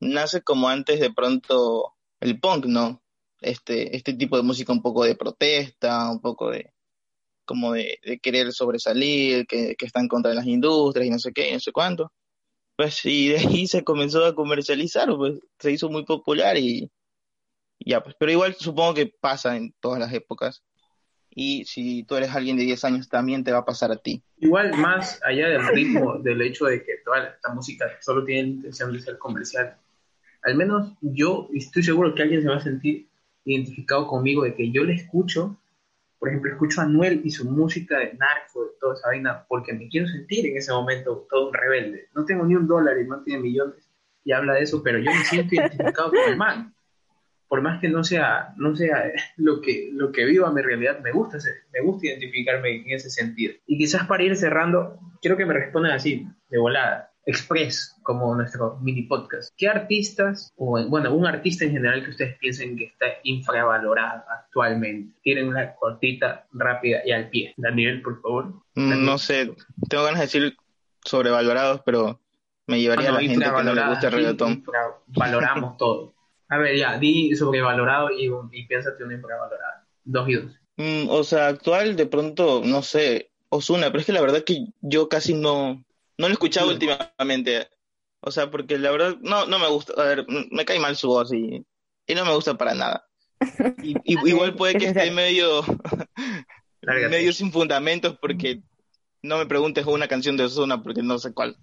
nace 0.00 0.43
como 0.43 0.69
antes 0.69 1.00
de 1.00 1.12
pronto 1.12 1.95
el 2.21 2.40
punk, 2.40 2.67
¿no? 2.67 3.02
Este, 3.40 3.97
este 3.97 4.14
tipo 4.14 4.37
de 4.37 4.43
música 4.43 4.73
un 4.73 4.83
poco 4.83 5.05
de 5.05 5.14
protesta, 5.14 6.11
un 6.11 6.21
poco 6.21 6.50
de 6.50 6.73
como 7.49 7.73
de, 7.73 7.99
querer 8.23 8.52
sobresalir, 8.52 9.47
que, 9.47 9.75
que 9.76 9.87
está 9.87 10.00
en 10.00 10.09
contra 10.09 10.28
de 10.28 10.37
las 10.37 10.47
industrias 10.47 11.07
y 11.07 11.11
no 11.11 11.19
sé 11.19 11.33
qué, 11.33 11.52
no 11.55 11.61
sé 11.61 11.73
cuánto. 11.73 12.12
Pues 12.76 13.05
y 13.07 13.31
de 13.31 13.38
ahí 13.38 13.67
se 13.67 13.83
comenzó 13.83 14.25
a 14.25 14.35
comercializar, 14.35 15.09
pues 15.17 15.40
se 15.59 15.73
hizo 15.73 15.88
muy 15.88 16.05
popular 16.05 16.59
y 16.59 16.90
ya, 17.81 18.02
pues, 18.02 18.14
pero 18.21 18.31
igual 18.31 18.55
supongo 18.55 18.95
que 18.95 19.07
pasa 19.21 19.57
en 19.57 19.73
todas 19.81 19.99
las 19.99 20.12
épocas. 20.12 20.62
Y 21.31 21.64
si 21.64 22.05
tú 22.05 22.17
eres 22.17 22.35
alguien 22.35 22.57
de 22.57 22.64
10 22.64 22.85
años, 22.85 23.09
también 23.09 23.45
te 23.45 23.52
va 23.52 23.59
a 23.59 23.64
pasar 23.64 23.93
a 23.93 23.97
ti. 23.97 24.23
Igual, 24.38 24.76
más 24.76 25.21
allá 25.25 25.49
del 25.49 25.67
ritmo, 25.69 26.19
del 26.19 26.43
hecho 26.43 26.67
de 26.67 26.83
que 26.85 26.99
toda 27.05 27.28
esta 27.28 27.55
música 27.55 27.87
solo 28.00 28.25
tiene 28.25 28.43
la 28.43 28.49
intención 28.49 28.93
de 28.93 29.00
ser 29.00 29.19
comercial, 29.19 29.76
al 30.43 30.55
menos 30.55 30.93
yo 31.00 31.49
estoy 31.55 31.83
seguro 31.83 32.14
que 32.14 32.23
alguien 32.23 32.43
se 32.43 32.49
va 32.49 32.57
a 32.57 32.61
sentir 32.61 33.09
identificado 33.45 34.07
conmigo 34.07 34.45
de 34.45 34.55
que 34.55 34.71
yo 34.71 34.85
le 34.85 34.95
escucho, 34.95 35.57
por 36.19 36.29
ejemplo, 36.29 36.51
escucho 36.51 36.81
a 36.81 36.85
Anuel 36.85 37.21
y 37.25 37.31
su 37.31 37.49
música 37.51 37.99
de 37.99 38.15
narco, 38.15 38.65
de 38.65 38.71
toda 38.81 38.95
esa 38.95 39.09
vaina, 39.09 39.45
porque 39.49 39.73
me 39.73 39.89
quiero 39.89 40.07
sentir 40.07 40.47
en 40.47 40.57
ese 40.57 40.73
momento 40.73 41.27
todo 41.31 41.49
un 41.49 41.55
rebelde. 41.55 42.09
No 42.15 42.25
tengo 42.25 42.45
ni 42.45 42.55
un 42.57 42.67
dólar 42.67 42.99
y 42.99 43.07
no 43.07 43.23
tiene 43.23 43.43
millones 43.43 43.89
y 44.25 44.33
habla 44.33 44.55
de 44.55 44.63
eso, 44.63 44.83
pero 44.83 44.99
yo 44.99 45.11
me 45.11 45.25
siento 45.25 45.55
identificado 45.55 46.11
con 46.11 46.21
el 46.29 46.37
man 46.37 46.75
por 47.49 47.63
más 47.63 47.81
que 47.81 47.89
no 47.89 48.05
sea, 48.05 48.53
no 48.57 48.77
sea 48.77 49.11
lo 49.37 49.61
que, 49.61 49.91
lo 49.93 50.13
que 50.13 50.27
viva 50.27 50.53
mi 50.53 50.61
realidad, 50.61 51.01
me 51.01 51.13
gusta, 51.13 51.39
me 51.73 51.81
gusta 51.81 52.07
identificarme 52.07 52.77
en 52.77 52.91
ese 52.91 53.11
sentido. 53.11 53.55
Y 53.67 53.79
quizás 53.79 54.07
para 54.07 54.23
ir 54.23 54.37
cerrando, 54.37 55.01
quiero 55.23 55.37
que 55.37 55.47
me 55.47 55.55
respondan 55.55 55.93
así, 55.93 56.29
de 56.51 56.59
volada, 56.59 57.08
express, 57.28 57.94
como 58.02 58.35
nuestro 58.35 58.78
mini 58.80 59.02
podcast. 59.02 59.52
¿Qué 59.58 59.68
artistas, 59.68 60.50
o 60.56 60.82
bueno, 60.88 61.14
un 61.14 61.26
artista 61.26 61.66
en 61.66 61.73
general 61.73 62.02
que 62.02 62.11
ustedes 62.11 62.38
piensen 62.38 62.76
que 62.76 62.85
está 62.85 63.06
infravalorado 63.23 64.25
actualmente? 64.30 65.14
Tienen 65.23 65.49
una 65.49 65.75
cortita, 65.75 66.47
rápida 66.52 67.02
y 67.04 67.12
al 67.12 67.28
pie. 67.28 67.52
Daniel, 67.58 68.00
por 68.00 68.23
favor. 68.23 68.54
Mm, 68.75 69.04
no 69.04 69.18
sé, 69.18 69.52
tengo 69.90 70.04
ganas 70.04 70.20
de 70.20 70.26
decir 70.26 70.56
sobrevalorados, 71.04 71.82
pero 71.85 72.18
me 72.66 72.80
llevaría 72.80 73.11
a 73.11 73.12
la 73.12 73.20
gente 73.20 73.44
que 73.44 73.62
no 73.62 73.75
le 73.75 73.88
gusta 73.88 74.06
el 74.06 74.12
reggaetón. 74.14 74.64
Valoramos 75.08 75.76
todo. 75.78 76.14
A 76.49 76.56
ver, 76.56 76.78
ya, 76.78 76.99
di 76.99 77.37
sobrevalorado 77.37 78.08
y, 78.11 78.32
y 78.52 78.66
piénsate 78.66 79.04
una 79.04 79.14
infravalorada. 79.14 79.87
Dos 80.02 80.28
y 80.30 80.35
dos. 80.35 80.52
Mm, 80.78 81.11
o 81.11 81.23
sea, 81.25 81.49
actual, 81.49 81.94
de 81.94 82.06
pronto, 82.06 82.62
no 82.64 82.80
sé, 82.80 83.32
Osuna, 83.50 83.88
pero 83.88 83.99
es 83.99 84.06
que 84.06 84.12
la 84.12 84.23
verdad 84.23 84.44
que 84.44 84.68
yo 84.80 85.11
casi 85.11 85.35
no, 85.35 85.85
no 86.19 86.27
lo 86.27 86.29
he 86.29 86.33
escuchado 86.33 86.71
últimamente. 86.71 87.69
O 88.21 88.31
sea, 88.31 88.51
porque 88.51 88.79
la 88.79 88.91
verdad, 88.91 89.17
no, 89.21 89.47
no 89.47 89.59
me 89.59 89.69
gusta, 89.69 89.95
a 89.97 90.05
ver, 90.05 90.27
me 90.51 90.65
cae 90.65 90.81
mal 90.81 90.97
su 90.97 91.09
voz 91.09 91.33
y, 91.33 91.65
y 92.07 92.15
no 92.15 92.25
me 92.25 92.35
gusta 92.35 92.59
para 92.59 92.75
nada. 92.75 93.07
Y, 93.83 93.95
igual 94.29 94.55
puede 94.57 94.77
que 94.77 94.87
esté 94.87 95.11
medio, 95.11 95.63
medio 97.11 97.33
sin 97.33 97.53
fundamentos 97.53 98.19
porque 98.21 98.61
no 99.23 99.39
me 99.39 99.47
preguntes 99.47 99.87
una 99.87 100.09
canción 100.09 100.37
de 100.37 100.45
Osuna 100.45 100.83
porque 100.83 101.03
no 101.03 101.19
sé 101.19 101.33
cuál. 101.33 101.57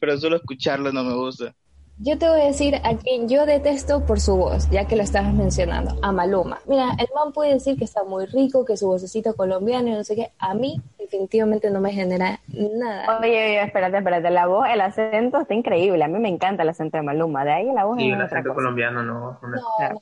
Pero 0.00 0.18
solo 0.18 0.36
escucharla 0.36 0.90
no 0.90 1.04
me 1.04 1.14
gusta. 1.14 1.54
Yo 2.02 2.16
te 2.16 2.26
voy 2.26 2.40
a 2.40 2.46
decir 2.46 2.76
a 2.76 2.96
quien 2.96 3.28
yo 3.28 3.44
detesto 3.44 4.06
por 4.06 4.20
su 4.20 4.34
voz, 4.34 4.70
ya 4.70 4.86
que 4.86 4.96
lo 4.96 5.02
estabas 5.02 5.34
mencionando, 5.34 5.98
a 6.00 6.12
Maluma. 6.12 6.58
Mira, 6.66 6.92
el 6.98 7.08
man 7.14 7.34
puede 7.34 7.52
decir 7.52 7.76
que 7.76 7.84
está 7.84 8.04
muy 8.04 8.24
rico, 8.24 8.64
que 8.64 8.78
su 8.78 8.86
vocecito 8.86 9.36
colombiano 9.36 9.88
y 9.88 9.92
no 9.92 10.02
sé 10.02 10.16
qué. 10.16 10.30
A 10.38 10.54
mí 10.54 10.80
definitivamente 10.98 11.70
no 11.70 11.78
me 11.78 11.92
genera 11.92 12.40
nada. 12.48 13.18
Oye, 13.18 13.28
oye, 13.28 13.62
espérate, 13.64 13.98
espérate. 13.98 14.30
La 14.30 14.46
voz, 14.46 14.66
el 14.72 14.80
acento 14.80 15.42
está 15.42 15.52
increíble. 15.52 16.02
A 16.02 16.08
mí 16.08 16.18
me 16.18 16.30
encanta 16.30 16.62
el 16.62 16.70
acento 16.70 16.96
de 16.96 17.02
Maluma. 17.02 17.44
De 17.44 17.52
ahí 17.52 17.66
la 17.66 17.84
voz 17.84 17.98
sí, 17.98 18.08
el 18.08 18.22
acento 18.22 18.54
colombiano 18.54 19.02
no. 19.02 19.38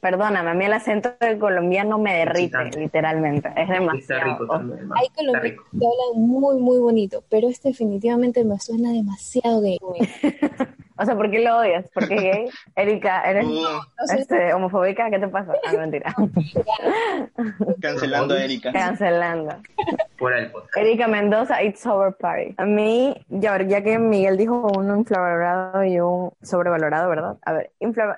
perdóname, 0.01 0.51
a 0.51 0.55
mí 0.55 0.67
el 0.67 0.75
acento 0.75 1.11
del 1.19 1.37
colombiano 1.41 1.99
me 1.99 2.15
derrite, 2.15 2.79
literalmente. 2.79 3.49
Es 3.57 3.69
demasiado. 3.69 3.99
Está 3.99 4.25
rico 4.25 4.47
también, 4.47 4.89
Hay 4.95 5.09
colombianos 5.17 5.63
que 5.73 5.85
hablan 5.85 6.29
muy, 6.29 6.59
muy 6.61 6.79
bonito, 6.79 7.25
pero 7.29 7.49
este 7.49 7.71
definitivamente 7.71 8.45
me 8.45 8.61
suena 8.61 8.93
demasiado 8.93 9.63
gay. 9.63 9.79
O 11.01 11.05
sea, 11.05 11.15
¿por 11.15 11.31
qué 11.31 11.39
lo 11.39 11.59
odias? 11.59 11.89
¿Por 11.91 12.09
qué 12.09 12.17
gay? 12.17 12.51
Erika, 12.75 13.23
¿eres 13.23 13.47
este, 14.17 14.53
homofóbica? 14.53 15.09
¿Qué 15.11 15.21
te 15.21 15.29
pasa? 15.29 15.55
Ah, 15.65 15.73
mentira. 15.75 16.13
Cancelando 17.81 18.35
a 18.35 18.43
Erika. 18.43 18.73
Cancelando. 18.73 19.55
Fuera 20.17 20.41
el 20.41 20.51
podcast. 20.51 20.77
Erika 20.77 21.07
Mendoza, 21.07 21.63
It's 21.63 21.87
Over 21.87 22.15
Party. 22.15 22.55
A 22.57 22.65
mí, 22.65 23.15
ya, 23.29 23.63
ya 23.63 23.83
que 23.83 23.97
Miguel 24.01 24.37
dijo 24.37 24.73
un 24.77 24.99
infravalorado 24.99 25.85
y 25.85 26.01
un 26.01 26.33
sobrevalorado, 26.43 27.09
¿verdad? 27.09 27.37
A 27.43 27.53
ver, 27.53 27.71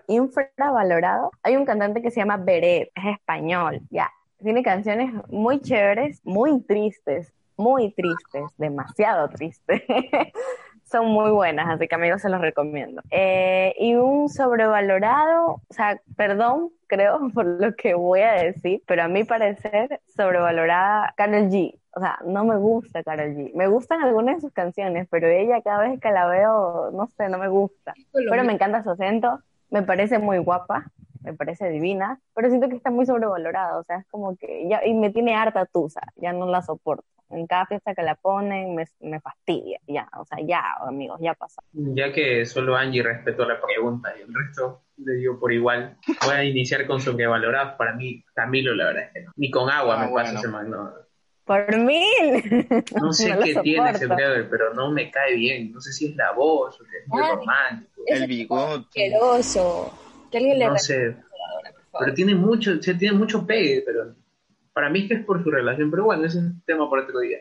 infravalorado. 0.09 1.33
Hay 1.43 1.57
un 1.57 1.67
cantante 1.67 2.01
que 2.01 2.11
se 2.11 2.21
llama 2.21 2.39
Beret, 2.39 2.91
es 2.95 3.15
español, 3.15 3.81
ya. 3.91 4.11
Tiene 4.43 4.63
canciones 4.63 5.13
muy 5.29 5.61
chéveres, 5.61 6.23
muy 6.25 6.63
tristes, 6.63 7.31
muy 7.59 7.93
tristes, 7.93 8.45
demasiado 8.57 9.29
tristes. 9.29 9.83
son 10.91 11.07
muy 11.07 11.31
buenas, 11.31 11.69
así 11.69 11.87
que 11.87 11.95
amigos 11.95 12.23
se 12.23 12.29
los 12.29 12.41
recomiendo. 12.41 13.03
Eh, 13.11 13.75
y 13.79 13.95
un 13.95 14.29
sobrevalorado, 14.29 15.63
o 15.69 15.73
sea, 15.75 16.01
perdón, 16.17 16.71
creo 16.87 17.21
por 17.35 17.47
lo 17.47 17.75
que 17.75 17.95
voy 17.95 18.21
a 18.21 18.33
decir, 18.33 18.83
pero 18.87 19.05
a 19.05 19.09
mi 19.09 19.25
parecer, 19.25 20.01
sobrevalorada 20.17 21.15
Karol 21.17 21.49
G. 21.49 21.77
O 21.93 22.01
sea, 22.01 22.19
no 22.25 22.45
me 22.45 22.57
gusta 22.57 23.03
Karol 23.03 23.35
G. 23.35 23.53
Me 23.55 23.69
gustan 23.69 24.03
algunas 24.03 24.37
de 24.37 24.41
sus 24.43 24.53
canciones, 24.53 25.07
pero 25.11 25.29
ella 25.29 25.61
cada 25.63 25.81
vez 25.89 26.01
que 26.01 26.11
la 26.11 26.27
veo, 26.27 26.91
no 26.93 27.07
sé, 27.07 27.29
no 27.29 27.39
me 27.39 27.49
gusta. 27.49 27.95
Pero 28.13 28.45
me 28.45 28.53
encanta 28.53 28.83
su 28.83 28.91
acento, 28.91 29.41
me 29.71 29.83
parece 29.83 30.19
muy 30.19 30.39
guapa, 30.39 30.91
me 31.23 31.35
parece 31.35 31.69
divina, 31.69 32.21
pero 32.35 32.49
siento 32.49 32.69
que 32.69 32.77
está 32.77 32.91
muy 32.91 33.07
sobrevalorada, 33.07 33.79
o 33.79 33.85
sea, 33.85 33.99
es 33.99 34.07
como 34.09 34.37
que 34.37 34.67
ya, 34.69 34.85
y 34.85 34.95
me 34.95 35.11
tiene 35.11 35.35
harta 35.35 35.67
tusa, 35.67 36.01
ya 36.17 36.33
no 36.33 36.47
la 36.47 36.63
soporto 36.63 37.05
en 37.31 37.47
cada 37.47 37.67
fiesta 37.67 37.95
que 37.95 38.03
la 38.03 38.15
ponen 38.15 38.75
me, 38.75 38.85
me, 39.01 39.21
fastidia, 39.21 39.81
ya, 39.87 40.09
o 40.19 40.25
sea, 40.25 40.39
ya, 40.45 40.63
amigos, 40.87 41.21
ya 41.23 41.35
pasa. 41.35 41.63
Ya 41.73 42.13
que 42.13 42.45
solo 42.45 42.77
Angie 42.77 43.03
respetó 43.03 43.47
la 43.47 43.61
pregunta 43.61 44.13
y 44.19 44.23
el 44.23 44.35
resto 44.35 44.83
le 44.97 45.15
dio 45.17 45.39
por 45.39 45.53
igual, 45.53 45.97
voy 46.25 46.35
a 46.35 46.45
iniciar 46.45 46.87
con 46.87 47.01
sobrevaloradas, 47.01 47.77
para 47.77 47.95
mí, 47.95 48.25
Camilo, 48.35 48.75
la 48.75 48.87
verdad 48.87 49.05
es 49.05 49.13
que 49.13 49.21
no, 49.23 49.33
ni 49.37 49.51
con 49.51 49.71
agua 49.71 49.99
me 49.99 50.07
ah, 50.07 50.11
pasa 50.15 50.39
ese 50.39 50.49
man, 50.49 50.71
no. 50.71 50.93
Por 51.45 51.77
mil. 51.79 52.69
No 53.01 53.13
sé 53.13 53.37
qué 53.43 53.57
tiene 53.63 53.91
ese 53.91 54.07
brother, 54.07 54.49
pero 54.49 54.73
no 54.73 54.93
me 54.93 55.11
cae 55.11 55.35
bien. 55.35 55.73
No 55.73 55.81
sé 55.81 55.93
si 55.93 56.07
es 56.07 56.15
la 56.15 56.31
voz 56.31 56.81
o 56.81 56.85
que 56.85 56.99
es 56.99 57.09
muy 57.09 57.21
romántico. 57.23 58.03
El 58.07 58.27
bigote. 58.29 58.87
Asqueroso. 58.87 59.93
Que 60.31 60.39
alguien 60.39 60.61
le 60.61 60.67
no 60.67 60.79
sé. 60.79 61.17
Pero 61.99 62.15
tiene 62.15 62.37
mucho, 62.37 62.79
tiene 62.79 63.13
mucho 63.13 63.45
pegue, 63.45 63.83
pero 63.85 64.15
para 64.73 64.91
mí 64.91 65.09
que 65.09 65.15
es 65.15 65.25
por 65.25 65.43
su 65.43 65.51
relación, 65.51 65.91
pero 65.91 66.05
bueno, 66.05 66.25
ese 66.25 66.39
es 66.39 66.45
un 66.45 66.63
tema 66.65 66.89
para 66.89 67.03
otro 67.03 67.21
día. 67.21 67.39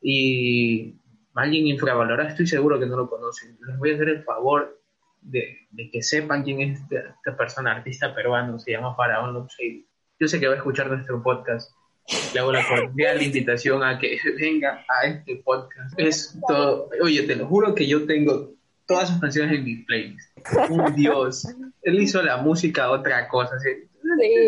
Y 0.00 0.94
alguien 1.34 1.66
infravalorado, 1.66 2.28
estoy 2.28 2.46
seguro 2.46 2.78
que 2.78 2.86
no 2.86 2.96
lo 2.96 3.08
conocen. 3.08 3.58
Les 3.66 3.78
voy 3.78 3.90
a 3.90 3.94
hacer 3.94 4.08
el 4.08 4.24
favor 4.24 4.80
de, 5.20 5.68
que 5.92 6.02
sepan 6.02 6.42
quién 6.42 6.60
es 6.60 6.80
esta, 6.80 7.36
persona, 7.36 7.72
artista 7.72 8.14
peruano, 8.14 8.58
se 8.58 8.72
llama 8.72 8.94
Faraón 8.94 9.34
Lopsey. 9.34 9.86
Yo 10.18 10.28
sé 10.28 10.40
que 10.40 10.46
va 10.46 10.54
a 10.54 10.58
escuchar 10.58 10.88
nuestro 10.88 11.22
podcast. 11.22 11.72
Le 12.32 12.40
hago 12.40 12.52
la 12.52 12.66
cordial 12.66 13.20
invitación 13.20 13.82
a 13.82 13.98
que 13.98 14.18
venga 14.40 14.84
a 14.88 15.06
este 15.06 15.36
podcast. 15.44 15.98
Es 15.98 16.38
todo. 16.46 16.88
Oye, 17.02 17.22
te 17.24 17.36
lo 17.36 17.46
juro 17.46 17.74
que 17.74 17.86
yo 17.86 18.06
tengo 18.06 18.52
todas 18.86 19.08
sus 19.08 19.20
canciones 19.20 19.58
en 19.58 19.64
mi 19.64 19.76
playlist. 19.78 20.38
Un 20.70 20.94
dios. 20.94 21.46
Él 21.82 22.00
hizo 22.00 22.22
la 22.22 22.36
música 22.36 22.90
otra 22.90 23.28
cosa. 23.28 23.58
Sí. 23.58 23.88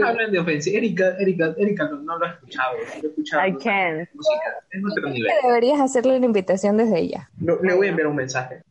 Hablan 0.04 0.32
de 0.32 0.38
ofensa. 0.38 0.70
Erika, 0.70 1.16
Erika, 1.18 1.54
Erika 1.56 1.88
no, 1.88 2.18
lo 2.18 2.24
ha 2.24 2.30
escuchado. 2.30 2.76
No 2.76 3.02
lo 3.02 3.08
he 3.08 3.10
escuchado. 3.10 3.46
I 3.46 3.56
can't. 3.56 4.08
Música. 4.14 4.64
Es 4.70 4.82
otro 4.84 5.10
nivel. 5.10 5.32
Deberías 5.42 5.80
hacerle 5.80 6.16
una 6.16 6.26
invitación 6.26 6.76
desde 6.76 6.98
ella. 6.98 7.30
le 7.38 7.74
voy 7.74 7.86
a 7.86 7.90
enviar 7.90 8.08
un 8.08 8.16
mensaje. 8.16 8.62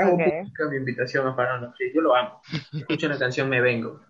Hago 0.00 0.14
okay. 0.14 0.44
mi 0.70 0.76
invitación 0.76 1.26
a 1.26 1.34
Fernando. 1.34 1.72
Sí, 1.76 1.84
yo 1.94 2.00
lo 2.00 2.14
amo. 2.14 2.40
Escucho 2.72 3.08
la 3.08 3.18
canción 3.18 3.48
Me 3.48 3.60
Vengo. 3.60 4.00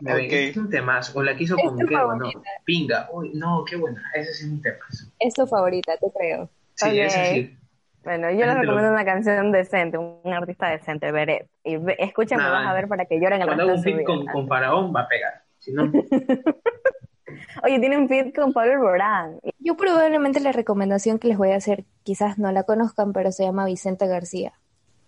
Me 0.00 0.12
okay. 0.12 0.28
vengo. 0.28 0.50
Es 0.50 0.56
un 0.56 0.70
temazo. 0.70 1.18
O 1.18 1.22
la 1.22 1.36
quiso 1.36 1.56
con 1.56 1.78
qué 1.78 1.84
bueno. 1.96 2.30
Pinga. 2.64 3.08
Uy, 3.12 3.32
no, 3.34 3.64
qué 3.68 3.76
buena. 3.76 4.02
Ese 4.14 4.30
es 4.30 4.44
un 4.44 4.62
temazo. 4.62 5.12
Es 5.18 5.34
tu 5.34 5.46
favorita, 5.46 5.96
te 5.98 6.06
creo. 6.16 6.48
Sí, 6.74 6.88
okay. 6.88 7.00
ese 7.00 7.34
sí. 7.34 7.58
Bueno, 8.04 8.30
yo 8.30 8.46
les 8.46 8.54
recomiendo 8.56 8.90
una 8.90 9.04
canción 9.04 9.52
decente, 9.52 9.96
un 9.98 10.32
artista 10.32 10.68
decente, 10.68 11.12
Beret. 11.12 11.48
Y 11.62 11.76
escúchenme, 11.98 12.42
vas 12.42 12.66
a 12.66 12.72
ver 12.74 12.88
para 12.88 13.04
que 13.04 13.20
lloren 13.20 13.42
hago 13.42 13.72
un 13.72 13.82
fit 13.82 14.04
con, 14.04 14.26
con, 14.26 14.48
Faraón 14.48 14.92
va 14.94 15.02
a 15.02 15.08
pegar. 15.08 15.42
Si 15.58 15.72
no, 15.72 15.84
Oye, 17.64 17.78
tiene 17.78 17.96
un 17.96 18.08
feed 18.08 18.34
con 18.34 18.52
Pablo 18.52 18.72
Alborán. 18.72 19.38
Yo 19.58 19.76
probablemente 19.76 20.40
la 20.40 20.52
recomendación 20.52 21.18
que 21.18 21.28
les 21.28 21.38
voy 21.38 21.52
a 21.52 21.56
hacer, 21.56 21.84
quizás 22.02 22.38
no 22.38 22.50
la 22.50 22.64
conozcan, 22.64 23.12
pero 23.12 23.30
se 23.32 23.44
llama 23.44 23.64
Vicente 23.64 24.06
García. 24.06 24.52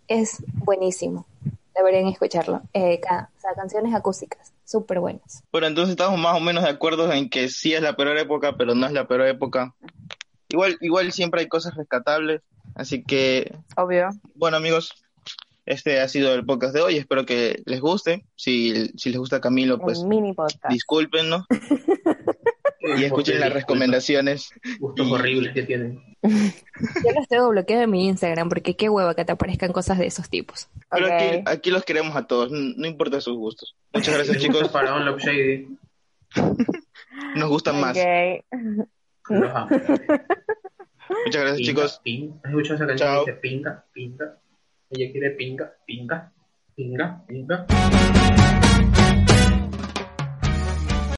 Es 0.07 0.43
buenísimo. 0.55 1.27
Deberían 1.75 2.07
escucharlo. 2.07 2.63
Eh, 2.73 3.01
ca- 3.01 3.31
o 3.37 3.41
sea, 3.41 3.53
canciones 3.55 3.93
acústicas, 3.95 4.53
súper 4.65 5.01
buenas. 5.01 5.43
Bueno, 5.51 5.67
entonces 5.67 5.91
estamos 5.93 6.19
más 6.21 6.37
o 6.37 6.41
menos 6.41 6.63
de 6.63 6.71
acuerdo 6.71 7.13
en 7.13 7.29
que 7.29 7.49
sí 7.49 7.75
es 7.75 7.83
la 7.83 7.95
peor 7.97 8.17
época, 8.17 8.55
pero 8.57 8.75
no 8.75 8.87
es 8.87 8.93
la 8.93 9.07
peor 9.09 9.23
época. 9.23 9.75
Igual, 10.49 10.77
igual 10.81 11.11
siempre 11.13 11.41
hay 11.41 11.49
cosas 11.49 11.75
rescatables. 11.75 12.43
Así 12.75 13.03
que, 13.05 13.55
Obvio. 13.77 14.09
bueno, 14.35 14.57
amigos, 14.57 14.93
este 15.67 16.01
ha 16.01 16.09
sido 16.09 16.35
el 16.35 16.45
podcast 16.45 16.75
de 16.75 16.83
hoy. 16.83 16.97
Espero 16.97 17.25
que 17.25 17.63
les 17.67 17.81
guste. 17.81 18.27
Si, 18.35 18.89
si 18.97 19.11
les 19.11 19.19
gusta 19.19 19.41
Camilo, 19.41 19.79
pues 19.79 20.01
el 20.01 20.09
mini 20.09 20.33
podcast. 20.35 20.69
discúlpenos 20.69 21.47
y 22.81 23.05
escuchen 23.05 23.41
las 23.41 23.53
recomendaciones. 23.53 24.51
Gustos 24.79 25.11
horribles 25.11 25.55
que 25.55 25.63
tienen. 25.63 26.03
Yo 26.23 27.13
los 27.15 27.29
tengo 27.29 27.49
bloqueados 27.51 27.85
en 27.85 27.91
mi 27.91 28.07
Instagram 28.07 28.49
porque 28.49 28.77
qué 28.77 28.89
hueva 28.89 29.15
que 29.15 29.25
te 29.25 29.33
aparezcan 29.33 29.73
cosas 29.73 29.99
de 29.99 30.07
esos 30.07 30.29
tipos. 30.29 30.69
Pero 30.91 31.07
aquí, 31.07 31.43
aquí 31.47 31.71
los 31.71 31.85
queremos 31.85 32.17
a 32.17 32.27
todos, 32.27 32.51
no 32.51 32.87
importa 32.87 33.21
sus 33.21 33.37
gustos. 33.37 33.77
Muchas 33.93 34.15
gracias, 34.17 34.39
chicos. 34.39 34.71
Faraón 34.71 35.05
Love 35.05 35.21
Shady. 35.23 35.69
Nos 37.37 37.49
gustan 37.49 37.81
más. 37.81 37.97
Ok. 39.27 39.71
Muchas 41.25 41.43
gracias, 41.43 41.59
Pinga, 41.67 41.83
chicos. 41.83 42.01
pinga. 42.03 42.35
¿Has 42.43 42.51
escuchado 42.51 42.75
esa 42.77 42.87
canción 42.87 43.09
Chao. 43.09 43.25
que 43.25 43.31
dice 43.33 43.41
pinga, 43.41 43.85
pinga? 43.93 44.39
Ella 44.91 45.13
quiere 45.13 45.31
pinga, 45.31 45.73
pinga, 45.87 46.33
pinga, 46.75 47.25
pinga. 47.27 47.67